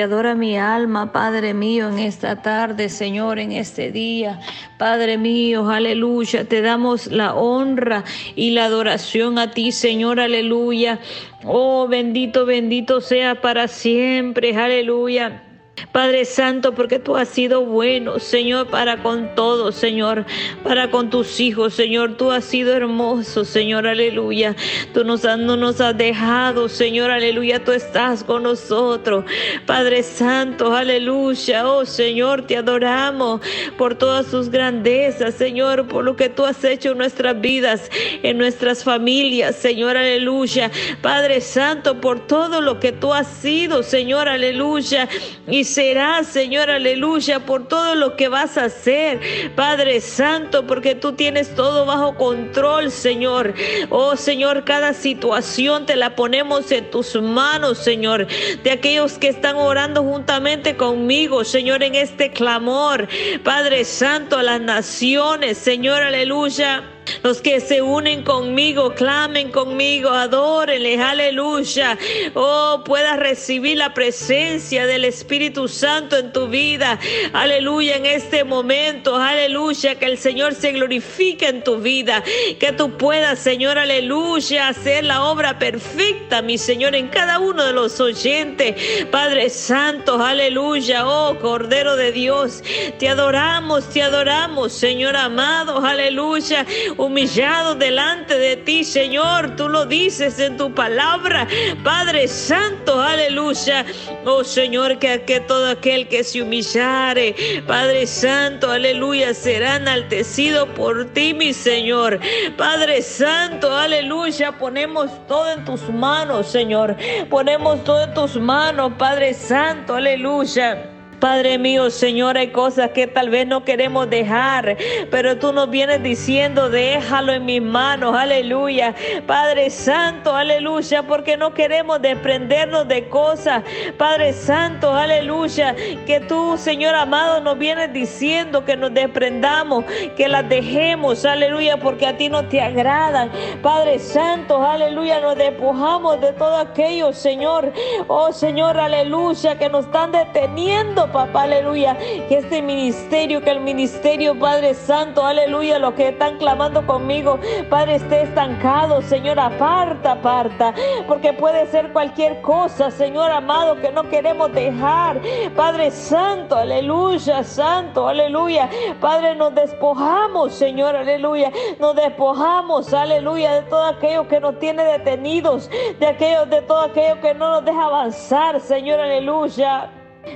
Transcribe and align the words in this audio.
Adora 0.00 0.34
mi 0.34 0.56
alma, 0.58 1.12
Padre 1.12 1.54
mío, 1.54 1.88
en 1.88 1.98
esta 1.98 2.42
tarde, 2.42 2.88
Señor, 2.88 3.38
en 3.38 3.52
este 3.52 3.90
día. 3.90 4.40
Padre 4.78 5.18
mío, 5.18 5.68
aleluya. 5.68 6.44
Te 6.44 6.62
damos 6.62 7.06
la 7.08 7.34
honra 7.34 8.04
y 8.36 8.50
la 8.50 8.66
adoración 8.66 9.38
a 9.38 9.50
ti, 9.50 9.72
Señor, 9.72 10.20
aleluya. 10.20 11.00
Oh, 11.44 11.88
bendito, 11.88 12.46
bendito 12.46 13.00
sea 13.00 13.40
para 13.40 13.68
siempre, 13.68 14.56
aleluya. 14.56 15.47
Padre 15.92 16.24
Santo, 16.24 16.74
porque 16.74 16.98
tú 16.98 17.16
has 17.16 17.28
sido 17.28 17.64
bueno, 17.64 18.18
Señor, 18.18 18.68
para 18.68 19.02
con 19.02 19.34
todos, 19.34 19.74
Señor, 19.74 20.24
para 20.62 20.90
con 20.90 21.10
tus 21.10 21.40
hijos, 21.40 21.74
Señor. 21.74 22.16
Tú 22.16 22.30
has 22.30 22.44
sido 22.44 22.72
hermoso, 22.74 23.44
Señor, 23.44 23.86
aleluya. 23.86 24.54
Tú 24.92 25.04
nos, 25.04 25.24
no 25.24 25.56
nos 25.56 25.80
has 25.80 25.96
dejado, 25.96 26.68
Señor, 26.68 27.10
aleluya. 27.10 27.64
Tú 27.64 27.72
estás 27.72 28.24
con 28.24 28.42
nosotros, 28.42 29.24
Padre 29.66 30.02
Santo, 30.02 30.74
aleluya. 30.74 31.68
Oh, 31.68 31.84
Señor, 31.84 32.46
te 32.46 32.56
adoramos 32.56 33.40
por 33.76 33.94
todas 33.94 34.26
tus 34.26 34.50
grandezas, 34.50 35.34
Señor, 35.34 35.86
por 35.86 36.04
lo 36.04 36.16
que 36.16 36.28
tú 36.28 36.44
has 36.44 36.62
hecho 36.64 36.92
en 36.92 36.98
nuestras 36.98 37.40
vidas, 37.40 37.90
en 38.22 38.38
nuestras 38.38 38.84
familias, 38.84 39.56
Señor, 39.56 39.96
aleluya. 39.96 40.70
Padre 41.02 41.40
Santo, 41.40 42.00
por 42.00 42.26
todo 42.26 42.60
lo 42.60 42.80
que 42.80 42.92
tú 42.92 43.12
has 43.12 43.26
sido, 43.26 43.82
Señor, 43.82 44.28
aleluya. 44.28 45.08
Y 45.46 45.64
será, 45.68 46.24
Señor, 46.24 46.70
aleluya, 46.70 47.40
por 47.40 47.68
todo 47.68 47.94
lo 47.94 48.16
que 48.16 48.28
vas 48.28 48.56
a 48.56 48.64
hacer, 48.64 49.20
Padre 49.54 50.00
Santo, 50.00 50.66
porque 50.66 50.94
tú 50.94 51.12
tienes 51.12 51.54
todo 51.54 51.84
bajo 51.86 52.14
control, 52.14 52.90
Señor. 52.90 53.54
Oh, 53.90 54.16
Señor, 54.16 54.64
cada 54.64 54.94
situación 54.94 55.86
te 55.86 55.96
la 55.96 56.16
ponemos 56.16 56.72
en 56.72 56.90
tus 56.90 57.14
manos, 57.20 57.78
Señor, 57.78 58.26
de 58.62 58.70
aquellos 58.70 59.18
que 59.18 59.28
están 59.28 59.56
orando 59.56 60.02
juntamente 60.02 60.76
conmigo, 60.76 61.44
Señor, 61.44 61.82
en 61.82 61.94
este 61.94 62.30
clamor, 62.30 63.08
Padre 63.44 63.84
Santo, 63.84 64.38
a 64.38 64.42
las 64.42 64.60
naciones, 64.60 65.58
Señor, 65.58 66.02
aleluya. 66.02 66.97
Los 67.22 67.40
que 67.40 67.60
se 67.60 67.82
unen 67.82 68.22
conmigo, 68.22 68.94
clamen 68.94 69.50
conmigo, 69.50 70.10
adórenle, 70.10 71.00
aleluya. 71.00 71.98
Oh, 72.34 72.82
puedas 72.84 73.18
recibir 73.18 73.76
la 73.78 73.94
presencia 73.94 74.86
del 74.86 75.04
Espíritu 75.04 75.68
Santo 75.68 76.16
en 76.16 76.32
tu 76.32 76.48
vida. 76.48 76.98
Aleluya, 77.32 77.96
en 77.96 78.06
este 78.06 78.44
momento, 78.44 79.16
aleluya, 79.16 79.96
que 79.96 80.06
el 80.06 80.18
Señor 80.18 80.54
se 80.54 80.72
glorifique 80.72 81.48
en 81.48 81.64
tu 81.64 81.78
vida. 81.78 82.22
Que 82.58 82.72
tú 82.72 82.96
puedas, 82.96 83.38
Señor, 83.38 83.78
aleluya, 83.78 84.68
hacer 84.68 85.04
la 85.04 85.24
obra 85.24 85.58
perfecta, 85.58 86.42
mi 86.42 86.58
Señor, 86.58 86.94
en 86.94 87.08
cada 87.08 87.38
uno 87.38 87.64
de 87.64 87.72
los 87.72 88.00
oyentes. 88.00 89.06
Padre 89.10 89.50
Santo, 89.50 90.22
aleluya, 90.22 91.06
oh 91.06 91.38
Cordero 91.38 91.96
de 91.96 92.12
Dios, 92.12 92.62
te 92.98 93.08
adoramos, 93.08 93.88
te 93.90 94.02
adoramos, 94.02 94.72
Señor 94.72 95.16
amado, 95.16 95.84
aleluya 95.84 96.66
humillado 96.98 97.74
delante 97.74 98.36
de 98.38 98.56
ti, 98.56 98.84
Señor. 98.84 99.56
Tú 99.56 99.68
lo 99.68 99.86
dices 99.86 100.38
en 100.38 100.56
tu 100.56 100.74
palabra, 100.74 101.46
Padre 101.82 102.28
Santo, 102.28 103.00
aleluya. 103.00 103.86
Oh 104.24 104.44
Señor, 104.44 104.98
que, 104.98 105.22
que 105.22 105.40
todo 105.40 105.70
aquel 105.70 106.08
que 106.08 106.24
se 106.24 106.42
humillare, 106.42 107.34
Padre 107.66 108.06
Santo, 108.06 108.70
aleluya, 108.70 109.32
será 109.32 109.76
enaltecido 109.76 110.66
por 110.74 111.06
ti, 111.12 111.32
mi 111.32 111.54
Señor. 111.54 112.20
Padre 112.56 113.00
Santo, 113.02 113.74
aleluya, 113.74 114.58
ponemos 114.58 115.10
todo 115.26 115.50
en 115.50 115.64
tus 115.64 115.88
manos, 115.88 116.48
Señor. 116.48 116.96
Ponemos 117.30 117.82
todo 117.84 118.04
en 118.04 118.14
tus 118.14 118.36
manos, 118.36 118.92
Padre 118.98 119.34
Santo, 119.34 119.94
aleluya. 119.94 120.97
Padre 121.20 121.58
mío, 121.58 121.90
Señor, 121.90 122.38
hay 122.38 122.48
cosas 122.48 122.90
que 122.90 123.08
tal 123.08 123.28
vez 123.28 123.46
no 123.46 123.64
queremos 123.64 124.08
dejar, 124.08 124.76
pero 125.10 125.36
tú 125.36 125.52
nos 125.52 125.68
vienes 125.68 126.02
diciendo, 126.02 126.70
déjalo 126.70 127.32
en 127.32 127.44
mis 127.44 127.60
manos, 127.60 128.14
aleluya. 128.16 128.94
Padre 129.26 129.70
Santo, 129.70 130.36
aleluya, 130.36 131.02
porque 131.02 131.36
no 131.36 131.54
queremos 131.54 132.00
desprendernos 132.00 132.86
de 132.86 133.08
cosas. 133.08 133.64
Padre 133.96 134.32
Santo, 134.32 134.94
aleluya, 134.94 135.74
que 136.06 136.20
tú, 136.20 136.56
Señor 136.56 136.94
amado, 136.94 137.40
nos 137.40 137.58
vienes 137.58 137.92
diciendo 137.92 138.64
que 138.64 138.76
nos 138.76 138.94
desprendamos, 138.94 139.84
que 140.16 140.28
las 140.28 140.48
dejemos, 140.48 141.24
aleluya, 141.24 141.78
porque 141.78 142.06
a 142.06 142.16
ti 142.16 142.28
no 142.28 142.44
te 142.44 142.60
agradan. 142.60 143.30
Padre 143.60 143.98
Santo, 143.98 144.62
aleluya, 144.62 145.20
nos 145.20 145.36
despojamos 145.36 146.20
de 146.20 146.32
todo 146.34 146.56
aquello, 146.58 147.12
Señor. 147.12 147.72
Oh 148.06 148.32
Señor, 148.32 148.78
aleluya, 148.78 149.58
que 149.58 149.68
nos 149.68 149.86
están 149.86 150.12
deteniendo 150.12 151.07
papá, 151.12 151.42
aleluya. 151.42 151.96
Que 152.28 152.38
este 152.38 152.62
ministerio, 152.62 153.40
que 153.40 153.50
el 153.50 153.60
ministerio, 153.60 154.38
Padre 154.38 154.74
Santo, 154.74 155.24
aleluya, 155.24 155.78
lo 155.78 155.94
que 155.94 156.08
están 156.08 156.38
clamando 156.38 156.86
conmigo, 156.86 157.38
Padre, 157.68 157.96
esté 157.96 158.22
estancado, 158.22 159.02
Señor, 159.02 159.38
aparta, 159.38 160.12
aparta. 160.12 160.74
Porque 161.06 161.32
puede 161.32 161.66
ser 161.66 161.92
cualquier 161.92 162.40
cosa, 162.40 162.90
Señor 162.90 163.30
amado, 163.30 163.80
que 163.80 163.90
no 163.90 164.08
queremos 164.08 164.52
dejar. 164.52 165.20
Padre 165.56 165.90
Santo, 165.90 166.56
aleluya, 166.56 167.42
Santo, 167.42 168.08
aleluya. 168.08 168.68
Padre, 169.00 169.34
nos 169.34 169.54
despojamos, 169.54 170.54
Señor, 170.54 170.96
aleluya. 170.96 171.50
Nos 171.78 171.94
despojamos, 171.94 172.92
aleluya, 172.92 173.54
de 173.54 173.62
todo 173.62 173.84
aquello 173.84 174.28
que 174.28 174.40
nos 174.40 174.58
tiene 174.58 174.84
detenidos, 174.84 175.70
de 175.98 176.06
aquello, 176.06 176.46
de 176.46 176.62
todo 176.62 176.80
aquello 176.80 177.20
que 177.20 177.34
no 177.34 177.50
nos 177.50 177.64
deja 177.64 177.84
avanzar, 177.84 178.60
Señor, 178.60 179.00
aleluya. 179.00 179.90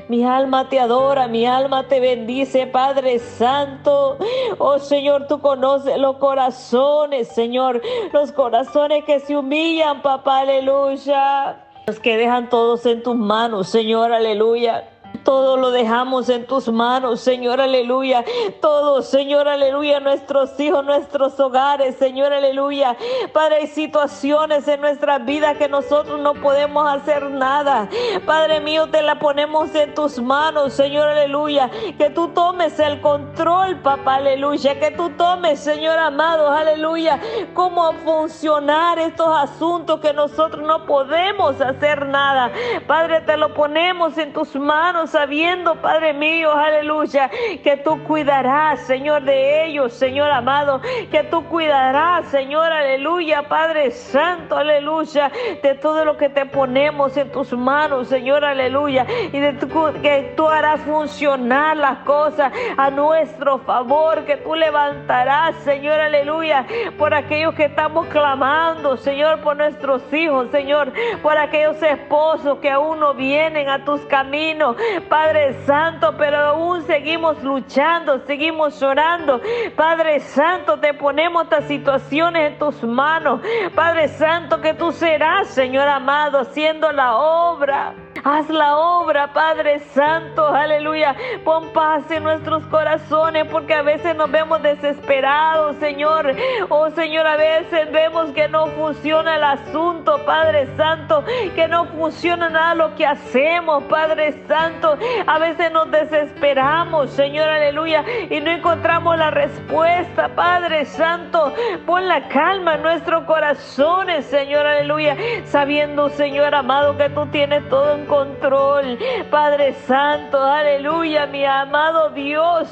Mi 0.09 0.25
alma 0.25 0.69
te 0.69 0.79
adora, 0.79 1.29
mi 1.29 1.47
alma 1.47 1.89
te 1.89 2.01
bendice, 2.01 2.67
Padre 2.67 3.19
Santo. 3.19 4.19
Oh 4.59 4.79
Señor, 4.79 5.27
tú 5.27 5.41
conoces 5.41 5.97
los 5.99 6.17
corazones, 6.17 7.29
Señor, 7.29 7.81
los 8.13 8.33
corazones 8.33 9.05
que 9.05 9.21
se 9.21 9.37
humillan, 9.37 10.03
papá, 10.03 10.41
aleluya. 10.41 11.65
Los 11.87 11.99
que 11.99 12.17
dejan 12.17 12.49
todos 12.49 12.87
en 12.87 13.03
tus 13.03 13.17
manos, 13.17 13.69
Señor, 13.69 14.13
aleluya. 14.13 14.92
Todo 15.25 15.56
lo 15.56 15.71
dejamos 15.71 16.28
en 16.28 16.47
tus 16.47 16.69
manos, 16.69 17.21
Señor, 17.21 17.61
aleluya. 17.61 18.25
Todo, 18.61 19.03
Señor, 19.03 19.47
aleluya. 19.49 20.00
Nuestros 20.00 20.59
hijos, 20.59 20.84
nuestros 20.84 21.39
hogares, 21.39 21.97
Señor, 21.97 22.33
aleluya. 22.33 22.97
Padre, 23.33 23.56
hay 23.56 23.67
situaciones 23.67 24.67
en 24.67 24.81
nuestras 24.81 25.25
vidas 25.25 25.56
que 25.56 25.69
nosotros 25.69 26.21
no 26.21 26.34
podemos 26.34 26.89
hacer 26.89 27.31
nada. 27.31 27.89
Padre 28.27 28.61
mío, 28.61 28.89
te 28.89 29.03
la 29.03 29.19
ponemos 29.19 29.75
en 29.75 29.95
tus 29.95 30.21
manos, 30.21 30.73
Señor, 30.73 31.09
aleluya. 31.09 31.71
Que 31.99 32.11
tú 32.11 32.29
tomes 32.29 32.79
el 32.81 33.00
control, 33.00 33.77
papá, 33.81 34.17
aleluya. 34.17 34.79
Que 34.81 34.91
tú 34.91 35.11
tomes, 35.11 35.61
Señor 35.61 35.99
amado, 35.99 36.50
aleluya. 36.50 37.21
Cómo 37.55 37.93
funcionar 38.05 38.99
estos 38.99 39.29
asuntos 39.29 40.00
que 40.00 40.12
nosotros 40.12 40.67
no 40.67 40.84
podemos 40.87 41.61
hacer 41.61 42.06
nada. 42.06 42.50
Padre, 42.87 43.21
te 43.21 43.37
lo 43.37 43.55
ponemos 43.55 44.19
en 44.19 44.33
tus 44.33 44.55
manos 44.56 45.02
sabiendo, 45.07 45.77
Padre 45.81 46.13
mío, 46.13 46.53
aleluya, 46.53 47.31
que 47.63 47.77
tú 47.79 48.03
cuidarás, 48.05 48.81
Señor, 48.87 49.23
de 49.23 49.67
ellos, 49.67 49.93
Señor 49.93 50.31
amado, 50.31 50.81
que 51.11 51.25
tú 51.25 51.45
cuidarás, 51.45 52.27
Señor, 52.27 52.73
aleluya, 52.73 53.49
Padre 53.49 53.91
Santo, 53.91 54.57
aleluya, 54.57 55.31
de 55.62 55.75
todo 55.75 56.05
lo 56.05 56.17
que 56.17 56.29
te 56.29 56.47
ponemos 56.47 57.17
en 57.17 57.31
tus 57.31 57.53
manos, 57.53 58.09
Señor, 58.09 58.45
aleluya, 58.45 59.07
y 59.33 59.39
de 59.39 59.57
que 60.03 60.33
tú 60.37 60.49
harás 60.49 60.81
funcionar 60.83 61.77
las 61.77 61.99
cosas 62.01 62.53
a 62.77 62.91
nuestro 62.91 63.59
favor, 63.59 64.25
que 64.25 64.37
tú 64.39 64.55
levantarás, 64.55 65.55
Señor, 65.65 66.01
aleluya, 66.01 66.67
por 66.99 67.15
aquellos 67.15 67.55
que 67.55 67.67
estamos 67.67 68.07
clamando, 68.09 68.97
Señor, 68.97 69.41
por 69.41 69.57
nuestros 69.57 70.03
hijos, 70.12 70.51
Señor, 70.51 70.93
por 71.23 71.37
aquellos 71.37 71.83
esposos 71.83 72.59
que 72.59 72.71
aún 72.71 73.01
no 73.01 73.15
vienen 73.15 73.69
a 73.69 73.85
tus 73.85 74.01
caminos, 74.03 74.77
Padre 75.01 75.55
Santo, 75.65 76.15
pero 76.17 76.39
aún 76.39 76.83
seguimos 76.83 77.43
luchando, 77.43 78.21
seguimos 78.27 78.79
llorando. 78.81 79.41
Padre 79.77 80.21
Santo, 80.21 80.79
te 80.79 80.94
ponemos 80.94 81.44
estas 81.44 81.67
situaciones 81.67 82.53
en 82.53 82.59
tus 82.59 82.83
manos. 82.83 83.41
Padre 83.75 84.09
Santo, 84.09 84.61
que 84.61 84.75
tú 84.75 84.93
serás, 84.93 85.49
Señor 85.49 85.89
amado, 85.89 86.41
haciendo 86.41 86.93
la 86.93 87.17
obra. 87.17 87.94
Haz 88.25 88.49
la 88.50 88.76
obra, 88.76 89.32
Padre 89.32 89.81
Santo, 89.81 90.47
aleluya. 90.47 91.17
Pon 91.44 91.73
paz 91.73 92.09
en 92.11 92.23
nuestros 92.23 92.64
corazones 92.67 93.47
porque 93.50 93.75
a 93.75 93.82
veces 93.82 94.14
nos 94.14 94.31
vemos 94.31 94.62
desesperados, 94.62 95.76
Señor. 95.76 96.32
Oh 96.69 96.91
Señor, 96.91 97.26
a 97.26 97.37
veces 97.37 97.91
vemos 97.91 98.31
que 98.31 98.49
no 98.49 98.67
funciona 98.69 99.37
el 99.37 99.43
asunto, 99.43 100.20
Padre 100.25 100.69
Santo, 100.76 101.25
que 101.56 101.67
no 101.67 101.87
funciona 101.87 102.49
nada 102.49 102.75
lo 102.75 102.94
que 102.94 103.06
hacemos, 103.06 103.82
Padre 103.85 104.32
Santo. 104.47 104.97
A 105.26 105.38
veces 105.38 105.73
nos 105.73 105.91
desesperamos, 105.91 107.11
Señor, 107.11 107.49
aleluya, 107.49 108.05
y 108.31 108.41
no 108.41 108.50
encontramos 108.50 109.17
la 109.19 109.31
respuesta, 109.31 110.29
Padre 110.29 110.85
Santo. 110.85 111.53
Pon 111.87 112.06
la 112.06 112.29
calma 112.29 112.75
en 112.75 112.82
nuestros 112.82 113.25
corazones, 113.25 114.26
Señor, 114.26 114.64
aleluya, 114.67 115.17
sabiendo, 115.44 116.09
Señor 116.11 116.55
amado, 116.55 116.97
que 116.97 117.09
tú 117.11 117.26
tienes 117.26 117.69
todo 117.69 117.94
en 117.94 118.01
control. 118.06 118.99
Padre 119.31 119.75
Santo, 119.87 120.43
aleluya, 120.43 121.26
mi 121.26 121.44
amado 121.44 122.10
Dios, 122.10 122.69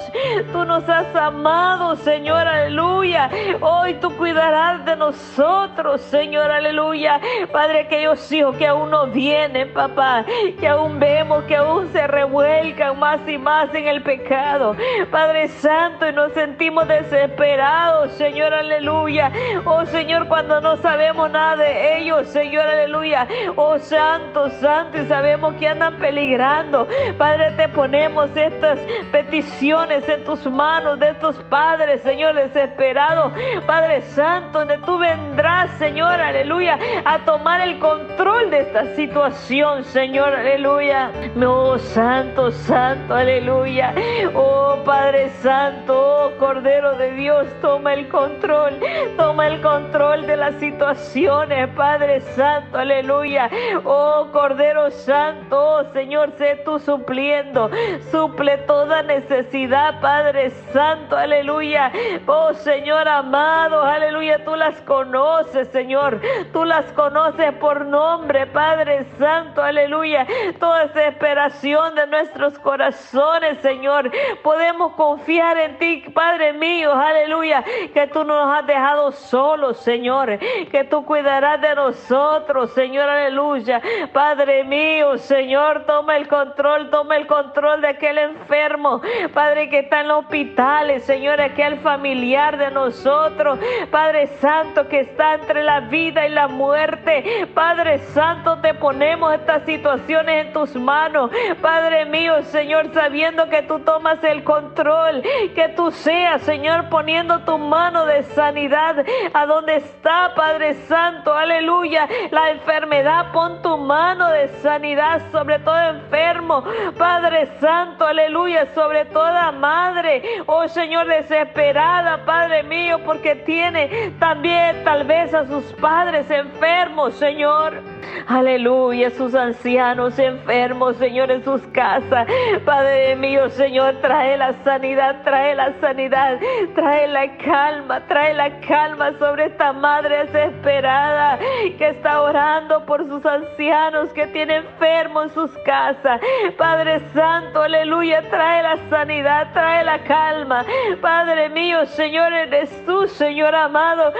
tú 0.52 0.64
nos 0.64 0.88
has 0.88 1.14
amado, 1.14 1.96
Señor, 1.96 2.46
aleluya. 2.46 3.30
Hoy 3.60 3.94
tú 3.94 4.16
cuidarás 4.16 4.84
de 4.84 4.96
nosotros, 4.96 6.00
Señor, 6.02 6.50
aleluya. 6.50 7.20
Padre, 7.52 7.80
aquellos 7.80 8.30
hijos 8.32 8.56
que 8.56 8.66
aún 8.66 8.90
no 8.90 9.06
vienen, 9.06 9.72
papá, 9.72 10.24
que 10.58 10.68
aún 10.68 10.98
vemos 10.98 11.44
que 11.44 11.56
aún 11.56 11.90
se 11.92 12.06
revuelcan 12.06 12.98
más 12.98 13.20
y 13.28 13.38
más 13.38 13.74
en 13.74 13.86
el 13.88 14.02
pecado. 14.02 14.76
Padre 15.10 15.48
Santo, 15.48 16.08
y 16.08 16.12
nos 16.12 16.32
sentimos 16.32 16.86
desesperados, 16.88 18.12
Señor, 18.12 18.52
aleluya. 18.54 19.32
Oh 19.64 19.84
Señor, 19.86 20.28
cuando 20.28 20.60
no 20.60 20.76
sabemos 20.78 21.30
nada 21.30 21.56
de 21.56 21.98
ellos, 21.98 22.28
Señor, 22.28 22.66
aleluya. 22.66 23.26
Oh 23.56 23.78
Santo, 23.78 24.50
Santo, 24.50 24.98
y 25.00 25.06
sabemos 25.20 25.54
que 25.56 25.68
andan 25.68 25.96
peligrando. 25.96 26.88
Padre, 27.18 27.50
te 27.50 27.68
ponemos 27.68 28.34
estas 28.34 28.78
peticiones 29.12 30.08
en 30.08 30.24
tus 30.24 30.46
manos 30.46 30.98
de 30.98 31.10
estos 31.10 31.36
padres, 31.50 32.00
Señor, 32.00 32.34
desesperados. 32.34 33.30
Padre 33.66 34.00
Santo, 34.00 34.60
donde 34.60 34.78
tú 34.78 34.96
vendrás, 34.96 35.70
Señor, 35.72 36.12
aleluya, 36.12 36.78
a 37.04 37.18
tomar 37.18 37.60
el 37.60 37.78
control 37.78 38.48
de 38.48 38.60
esta 38.60 38.94
situación, 38.94 39.84
Señor, 39.84 40.32
aleluya. 40.32 41.10
Oh 41.44 41.76
Santo, 41.76 42.50
Santo, 42.50 43.14
aleluya. 43.14 43.92
Oh 44.34 44.78
Padre 44.86 45.28
Santo, 45.42 46.28
oh 46.28 46.38
Cordero 46.38 46.96
de 46.96 47.12
Dios, 47.12 47.46
toma 47.60 47.92
el 47.92 48.08
control, 48.08 48.80
toma 49.18 49.48
el 49.48 49.60
control 49.60 50.26
de 50.26 50.38
las 50.38 50.54
situaciones, 50.54 51.68
Padre 51.76 52.22
Santo, 52.34 52.78
aleluya. 52.78 53.50
Oh 53.84 54.28
Cordero 54.32 54.90
Santo, 54.90 55.09
oh 55.50 55.82
Señor, 55.92 56.32
sé 56.38 56.60
tú 56.64 56.78
supliendo, 56.78 57.70
suple 58.10 58.58
toda 58.58 59.02
necesidad, 59.02 60.00
Padre 60.00 60.50
Santo, 60.72 61.16
aleluya. 61.16 61.92
Oh 62.26 62.52
Señor 62.54 63.08
amado, 63.08 63.82
aleluya, 63.82 64.44
tú 64.44 64.54
las 64.56 64.80
conoces, 64.82 65.68
Señor, 65.68 66.20
tú 66.52 66.64
las 66.64 66.90
conoces 66.92 67.52
por 67.54 67.84
nombre, 67.84 68.46
Padre 68.46 69.04
Santo, 69.18 69.62
aleluya. 69.62 70.26
Toda 70.58 70.86
desesperación 70.86 71.94
de 71.94 72.06
nuestros 72.06 72.58
corazones, 72.58 73.60
Señor, 73.60 74.10
podemos 74.42 74.92
confiar 74.92 75.58
en 75.58 75.78
ti, 75.78 76.04
Padre 76.14 76.52
mío, 76.52 76.92
aleluya, 76.92 77.64
que 77.92 78.06
tú 78.08 78.24
no 78.24 78.46
nos 78.46 78.58
has 78.58 78.66
dejado 78.66 79.12
solos, 79.12 79.78
Señor, 79.78 80.38
que 80.38 80.84
tú 80.88 81.04
cuidarás 81.04 81.60
de 81.60 81.74
nosotros, 81.74 82.72
Señor, 82.72 83.08
aleluya. 83.08 83.80
Padre 84.12 84.64
mío, 84.64 84.99
Señor, 85.16 85.84
toma 85.86 86.16
el 86.16 86.28
control, 86.28 86.90
toma 86.90 87.16
el 87.16 87.26
control 87.26 87.80
de 87.80 87.88
aquel 87.88 88.18
enfermo, 88.18 89.00
Padre, 89.32 89.70
que 89.70 89.80
está 89.80 90.02
en 90.02 90.08
los 90.08 90.24
hospitales, 90.24 91.04
Señor, 91.04 91.40
aquel 91.40 91.78
familiar 91.78 92.58
de 92.58 92.70
nosotros, 92.70 93.58
Padre 93.90 94.26
Santo, 94.40 94.88
que 94.88 95.00
está 95.00 95.34
entre 95.34 95.64
la 95.64 95.80
vida 95.80 96.26
y 96.26 96.30
la 96.30 96.48
muerte. 96.48 97.48
Padre 97.54 97.98
Santo, 97.98 98.58
te 98.60 98.74
ponemos 98.74 99.32
estas 99.32 99.64
situaciones 99.64 100.46
en 100.46 100.52
tus 100.52 100.76
manos, 100.76 101.30
Padre 101.62 102.04
mío, 102.04 102.42
Señor, 102.42 102.92
sabiendo 102.92 103.48
que 103.48 103.62
tú 103.62 103.78
tomas 103.80 104.22
el 104.22 104.44
control, 104.44 105.22
que 105.54 105.72
tú 105.76 105.90
seas, 105.90 106.42
Señor, 106.42 106.90
poniendo 106.90 107.40
tu 107.40 107.56
mano 107.56 108.04
de 108.04 108.22
sanidad 108.22 109.04
a 109.32 109.46
donde 109.46 109.76
está, 109.76 110.34
Padre 110.34 110.74
Santo, 110.74 111.32
aleluya, 111.34 112.06
la 112.30 112.50
enfermedad, 112.50 113.32
pon 113.32 113.62
tu 113.62 113.78
mano 113.78 114.28
de 114.28 114.48
sanidad 114.60 114.89
sobre 115.30 115.58
todo 115.60 115.78
enfermo, 115.78 116.64
Padre 116.98 117.48
Santo, 117.60 118.06
aleluya, 118.06 118.72
sobre 118.74 119.04
toda 119.06 119.52
madre, 119.52 120.22
oh 120.46 120.66
Señor, 120.68 121.06
desesperada, 121.06 122.24
Padre 122.24 122.62
mío, 122.62 122.98
porque 123.04 123.36
tiene 123.36 124.12
también 124.18 124.82
tal 124.84 125.04
vez 125.04 125.32
a 125.34 125.46
sus 125.46 125.64
padres 125.74 126.30
enfermos, 126.30 127.14
Señor. 127.14 127.99
Aleluya, 128.26 129.10
sus 129.10 129.34
ancianos 129.34 130.18
enfermos, 130.18 130.96
Señor, 130.96 131.30
en 131.30 131.42
sus 131.42 131.60
casas. 131.68 132.26
Padre 132.64 133.16
mío, 133.16 133.48
Señor, 133.50 133.96
trae 134.00 134.36
la 134.36 134.52
sanidad, 134.64 135.22
trae 135.24 135.54
la 135.54 135.72
sanidad, 135.80 136.38
trae 136.74 137.08
la 137.08 137.36
calma, 137.38 138.00
trae 138.06 138.34
la 138.34 138.60
calma 138.60 139.12
sobre 139.18 139.46
esta 139.46 139.72
madre 139.72 140.26
desesperada 140.26 141.38
que 141.78 141.88
está 141.88 142.22
orando 142.22 142.84
por 142.86 143.06
sus 143.06 143.24
ancianos 143.26 144.12
que 144.12 144.26
tiene 144.28 144.56
enfermos 144.56 145.24
en 145.24 145.30
sus 145.30 145.50
casas. 145.64 146.20
Padre 146.56 147.00
Santo, 147.12 147.62
aleluya, 147.62 148.22
trae 148.30 148.62
la 148.62 148.76
sanidad, 148.88 149.48
trae 149.52 149.84
la 149.84 149.98
calma. 150.00 150.64
Padre 151.00 151.48
mío, 151.48 151.84
Señor, 151.86 152.32
eres 152.32 152.70
tú, 152.86 153.06
Señor 153.08 153.54
amado. 153.54 154.12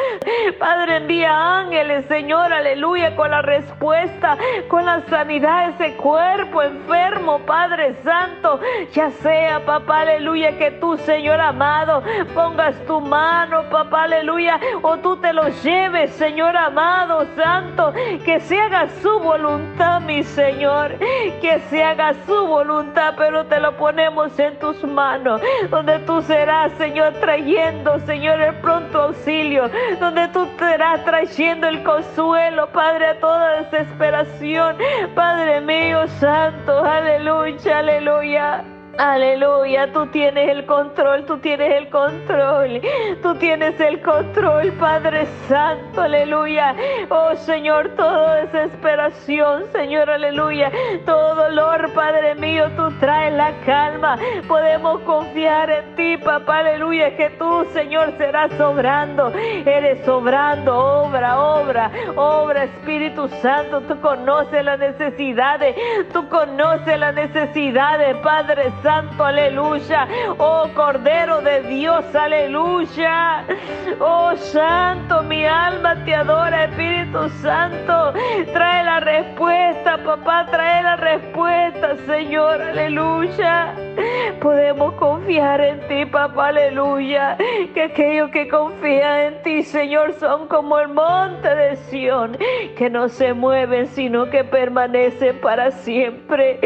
Padre, 0.59 0.97
envía 0.97 1.59
ángeles, 1.59 2.07
Señor, 2.07 2.53
aleluya, 2.53 3.15
con 3.17 3.31
la 3.31 3.43
respuesta, 3.71 4.37
con 4.69 4.85
la 4.85 5.01
sanidad 5.03 5.67
de 5.67 5.87
ese 5.87 5.97
cuerpo 5.97 6.63
enfermo, 6.63 7.39
Padre 7.41 7.95
Santo. 8.03 8.61
Ya 8.93 9.11
sea, 9.11 9.65
papá, 9.65 10.01
aleluya, 10.01 10.57
que 10.59 10.71
tú, 10.73 10.97
Señor 10.99 11.41
amado, 11.41 12.03
pongas 12.35 12.75
tu 12.87 13.01
mano, 13.01 13.65
papá, 13.71 14.05
aleluya, 14.05 14.59
o 14.83 14.97
tú 14.99 15.17
te 15.17 15.33
lo 15.33 15.49
lleves, 15.63 16.11
Señor 16.13 16.57
amado, 16.57 17.27
Santo, 17.37 17.93
que 18.25 18.41
se 18.41 18.61
haga 18.61 18.89
su 19.03 19.19
voluntad, 19.21 20.01
mi 20.01 20.23
Señor, 20.23 20.97
que 21.41 21.61
se 21.71 21.85
haga 21.85 22.15
su 22.27 22.47
voluntad, 22.47 23.15
pero 23.17 23.47
te 23.47 23.61
lo 23.61 23.77
ponemos 23.77 24.37
en 24.39 24.59
tus 24.59 24.83
manos, 24.85 25.41
donde 25.71 25.99
tú 26.01 26.23
serás, 26.23 26.73
Señor, 26.73 27.13
trayendo, 27.21 27.99
Señor, 28.01 28.41
el 28.41 28.55
pronto 28.57 29.03
auxilio, 29.03 29.71
donde 30.01 30.29
tú 30.29 30.49
serás 30.59 31.05
trayendo 31.05 31.69
el 31.69 31.83
consuelo, 31.83 32.69
Padre, 32.69 33.07
a 33.07 33.21
toda 33.21 33.60
desesperación, 33.63 34.77
Padre 35.15 35.61
mío, 35.61 36.07
Santo, 36.19 36.85
aleluya, 36.85 37.79
aleluya. 37.79 38.70
Aleluya, 38.99 39.93
tú 39.93 40.07
tienes 40.09 40.49
el 40.49 40.67
control, 40.67 41.25
tú 41.25 41.39
tienes 41.39 41.73
el 41.73 41.89
control, 41.89 42.81
tú 43.23 43.35
tienes 43.37 43.79
el 43.81 44.03
control, 44.03 44.73
Padre 44.73 45.27
Santo, 45.49 46.03
aleluya. 46.03 46.75
Oh 47.09 47.35
Señor, 47.37 47.91
toda 47.97 48.47
desesperación, 48.47 49.65
Señor, 49.73 50.11
aleluya. 50.11 50.71
Todo 51.07 51.35
dolor, 51.35 51.93
Padre 51.95 52.35
mío, 52.35 52.69
tú 52.77 52.91
traes 52.99 53.33
la 53.35 53.53
calma. 53.65 54.19
Podemos 54.49 55.01
confiar 55.03 55.71
en 55.71 55.95
ti, 55.95 56.17
papá, 56.19 56.59
aleluya, 56.59 57.17
que 57.17 57.31
tú, 57.31 57.67
Señor, 57.73 58.13
serás 58.19 58.59
obrando. 58.61 59.33
Eres 59.65 60.07
obrando, 60.09 60.77
obra, 60.77 61.39
obra, 61.39 61.91
obra, 62.17 62.65
Espíritu 62.65 63.29
Santo. 63.41 63.81
Tú 63.83 64.01
conoces 64.01 64.65
las 64.65 64.79
necesidades, 64.79 65.77
tú 66.13 66.29
conoces 66.29 66.99
las 66.99 67.15
necesidades, 67.15 68.17
Padre 68.17 68.71
Santo. 68.83 69.25
Aleluya. 69.25 70.09
Oh 70.39 70.69
Cordero 70.75 71.41
de 71.41 71.63
Dios, 71.63 72.05
aleluya. 72.15 73.45
Oh 74.01 74.35
Santo, 74.37 75.23
mi 75.23 75.45
alma 75.45 76.05
te 76.05 76.15
adora, 76.15 76.65
Espíritu 76.65 77.29
Santo. 77.41 78.13
Trae 78.53 78.85
la 78.85 79.01
respuesta, 79.01 79.99
papá, 80.05 80.47
trae 80.51 80.83
la 80.83 80.97
respuesta, 80.97 81.97
Señor, 82.07 82.61
aleluya. 82.63 83.75
Podemos 84.41 84.95
confiar 84.95 85.61
en 85.61 85.81
ti, 85.89 86.07
papá, 86.07 86.49
aleluya. 86.49 87.37
Que 87.75 87.83
aquellos 87.83 88.31
que 88.31 88.49
confían 88.49 89.21
en 89.21 89.43
ti, 89.43 89.63
Señor, 89.63 90.15
son 90.15 90.49
como 90.49 90.79
el 90.79 90.89
monte 90.89 91.55
de 91.55 91.77
Sión, 91.77 92.39
que 92.77 92.89
no 92.89 93.09
se 93.09 93.35
mueven, 93.35 93.87
sino 93.89 94.31
que 94.31 94.45
permanecen 94.45 95.39
para 95.41 95.71
siempre. 95.71 96.59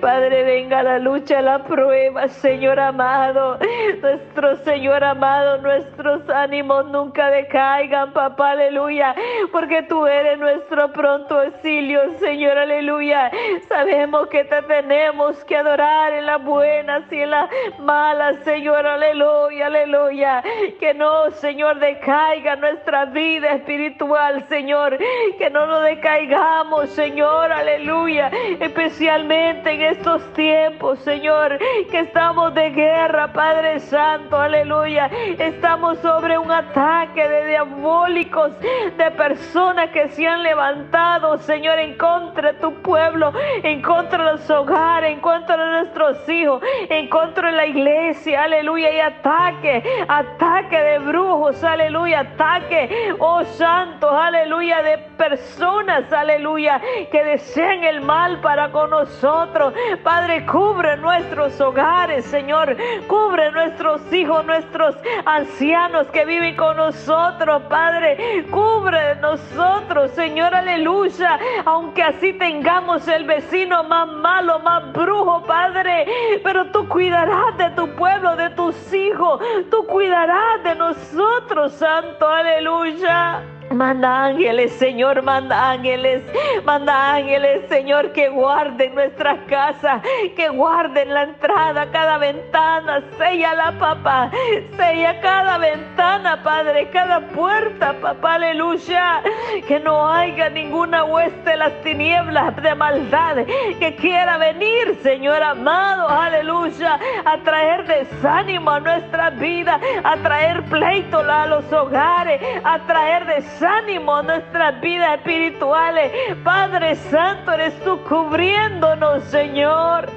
Padre, 0.00 0.42
venga 0.44 0.82
la 0.82 0.98
lucha, 0.98 1.40
la 1.40 1.61
prueba, 1.64 2.28
Señor 2.28 2.78
amado. 2.78 3.58
Nuestro 4.00 4.56
Señor 4.58 5.02
amado, 5.04 5.58
nuestros 5.58 6.28
ánimos 6.30 6.86
nunca 6.86 7.28
decaigan, 7.30 8.12
papá, 8.12 8.52
aleluya. 8.52 9.14
Porque 9.50 9.82
tú 9.82 10.06
eres 10.06 10.38
nuestro 10.38 10.92
pronto 10.92 11.40
auxilio, 11.40 12.00
Señor, 12.18 12.58
aleluya. 12.58 13.30
Sabemos 13.68 14.28
que 14.28 14.44
te 14.44 14.62
te 14.62 14.82
tenemos 14.82 15.42
que 15.44 15.56
adorar 15.56 16.12
en 16.12 16.26
las 16.26 16.42
buenas 16.42 17.10
y 17.10 17.20
en 17.20 17.30
las 17.30 17.48
malas, 17.78 18.36
Señor, 18.44 18.86
aleluya, 18.86 19.66
aleluya. 19.66 20.42
Que 20.78 20.92
no, 20.92 21.30
Señor, 21.30 21.78
decaiga 21.78 22.56
nuestra 22.56 23.06
vida 23.06 23.54
espiritual, 23.54 24.44
Señor. 24.48 24.98
Que 25.38 25.50
no 25.50 25.66
nos 25.66 25.84
decaigamos, 25.84 26.90
Señor, 26.90 27.50
aleluya. 27.52 28.30
Especialmente 28.60 29.70
en 29.72 29.82
estos 29.82 30.22
tiempos, 30.34 30.98
Señor, 31.00 31.51
que 31.90 32.00
estamos 32.00 32.54
de 32.54 32.70
guerra, 32.70 33.32
Padre 33.32 33.80
Santo, 33.80 34.36
aleluya. 34.36 35.10
Estamos 35.38 35.98
sobre 35.98 36.38
un 36.38 36.50
ataque 36.50 37.28
de 37.28 37.46
diabólicos, 37.48 38.52
de 38.60 39.10
personas 39.12 39.90
que 39.90 40.08
se 40.10 40.26
han 40.26 40.42
levantado, 40.42 41.38
Señor, 41.38 41.78
en 41.78 41.96
contra 41.96 42.52
de 42.52 42.58
tu 42.58 42.74
pueblo, 42.82 43.32
en 43.62 43.82
contra 43.82 44.24
de 44.24 44.32
los 44.32 44.50
hogares, 44.50 45.12
en 45.12 45.20
contra 45.20 45.56
de 45.56 45.70
nuestros 45.82 46.28
hijos, 46.28 46.62
en 46.88 47.08
contra 47.08 47.50
de 47.50 47.56
la 47.56 47.66
iglesia, 47.66 48.44
aleluya. 48.44 48.90
Y 48.90 49.00
ataque, 49.00 50.04
ataque 50.08 50.78
de 50.78 50.98
brujos, 50.98 51.62
aleluya. 51.64 52.20
Ataque, 52.20 53.14
oh 53.18 53.44
santos, 53.44 54.12
aleluya, 54.12 54.82
de 54.82 54.98
personas, 55.16 56.12
aleluya, 56.12 56.80
que 57.10 57.24
desean 57.24 57.84
el 57.84 58.00
mal 58.00 58.40
para 58.40 58.70
con 58.70 58.90
nosotros. 58.90 59.74
Padre, 60.02 60.46
cubre 60.46 60.96
nuestros 61.42 61.68
hogares, 61.68 62.24
Señor. 62.26 62.76
Cubre 63.08 63.50
nuestros 63.50 64.00
hijos, 64.12 64.44
nuestros 64.46 64.94
ancianos 65.24 66.06
que 66.08 66.24
viven 66.24 66.56
con 66.56 66.76
nosotros, 66.76 67.62
Padre. 67.68 68.46
Cubre 68.50 69.16
nosotros, 69.16 70.10
Señor, 70.12 70.54
aleluya. 70.54 71.38
Aunque 71.64 72.02
así 72.02 72.32
tengamos 72.34 73.08
el 73.08 73.24
vecino 73.24 73.82
más 73.84 74.08
malo, 74.08 74.60
más 74.60 74.92
brujo, 74.92 75.42
Padre. 75.42 76.06
Pero 76.44 76.66
tú 76.70 76.88
cuidarás 76.88 77.56
de 77.58 77.70
tu 77.70 77.88
pueblo, 77.96 78.36
de 78.36 78.50
tus 78.50 78.94
hijos. 78.94 79.40
Tú 79.70 79.84
cuidarás 79.86 80.62
de 80.62 80.74
nosotros, 80.76 81.72
Santo, 81.72 82.28
aleluya. 82.28 83.42
Manda 83.74 84.26
ángeles, 84.26 84.72
Señor, 84.72 85.22
manda 85.22 85.70
ángeles, 85.70 86.22
manda 86.64 87.14
ángeles, 87.14 87.62
Señor, 87.70 88.12
que 88.12 88.28
guarden 88.28 88.94
nuestras 88.94 89.38
casas, 89.48 90.02
que 90.36 90.48
guarden 90.50 91.14
la 91.14 91.22
entrada, 91.22 91.90
cada 91.90 92.18
ventana, 92.18 93.02
sella 93.16 93.54
la 93.54 93.72
papá, 93.78 94.30
sella 94.76 95.20
cada 95.22 95.56
ventana, 95.56 96.42
Padre, 96.42 96.90
cada 96.90 97.20
puerta, 97.28 97.94
papá, 97.94 98.34
aleluya, 98.34 99.22
que 99.66 99.80
no 99.80 100.06
haya 100.06 100.50
ninguna 100.50 101.04
hueste 101.04 101.50
de 101.50 101.56
las 101.56 101.72
tinieblas 101.82 102.54
de 102.56 102.74
maldad 102.74 103.36
que 103.78 103.96
quiera 103.96 104.36
venir, 104.36 104.98
Señor 105.02 105.42
amado, 105.42 106.08
aleluya, 106.08 106.98
a 107.24 107.38
traer 107.38 107.86
desánimo 107.86 108.70
a 108.70 108.80
nuestra 108.80 109.30
vida, 109.30 109.80
a 110.04 110.16
traer 110.18 110.62
pleito 110.64 111.20
a 111.20 111.46
los 111.46 111.72
hogares, 111.72 112.40
a 112.64 112.78
traer 112.80 113.24
desánimo 113.26 113.61
ánimo 113.62 114.22
nuestras 114.22 114.80
vidas 114.80 115.18
espirituales. 115.18 116.12
Padre 116.42 116.94
Santo, 116.96 117.52
eres 117.52 117.78
tú 117.84 118.00
cubriéndonos, 118.08 119.22
Señor. 119.24 120.08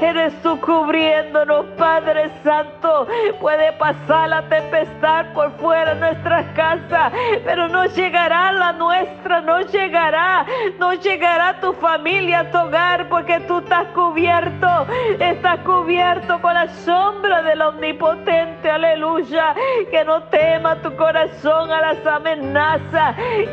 Eres 0.00 0.34
tú 0.42 0.60
cubriéndonos, 0.60 1.66
Padre 1.78 2.30
Santo. 2.42 3.06
Puede 3.40 3.72
pasar 3.74 4.28
la 4.28 4.42
tempestad 4.48 5.32
por 5.32 5.52
fuera 5.58 5.94
de 5.94 6.00
nuestras 6.00 6.46
casas, 6.54 7.12
pero 7.44 7.68
no 7.68 7.86
llegará 7.86 8.52
la 8.52 8.72
nuestra, 8.72 9.40
no 9.40 9.60
llegará, 9.60 10.44
no 10.78 10.94
llegará 10.94 11.60
tu 11.60 11.72
familia, 11.74 12.50
tu 12.50 12.58
hogar, 12.58 13.08
porque 13.08 13.40
tú 13.40 13.58
estás 13.58 13.86
cubierto, 13.94 14.86
estás 15.18 15.60
cubierto 15.60 16.40
con 16.40 16.54
la 16.54 16.68
sombra 16.68 17.42
del 17.42 17.62
omnipotente, 17.62 18.70
aleluya. 18.70 19.54
Que 19.90 20.04
no 20.04 20.22
tema 20.24 20.76
tu 20.76 20.94
corazón 20.96 21.70
a 21.70 21.80
las 21.80 22.06
amenazas 22.06 22.89